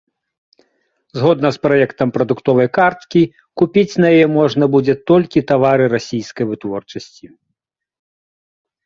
Згодна 1.17 1.49
з 1.57 1.59
праектам 1.65 2.13
прадуктовай 2.15 2.69
карткі, 2.77 3.21
купіць 3.63 3.99
на 4.05 4.11
яе 4.15 4.23
можна 4.39 4.63
будзе 4.77 4.95
толькі 5.13 5.45
тавары 5.53 5.85
расійскай 5.95 6.45
вытворчасці. 6.53 7.25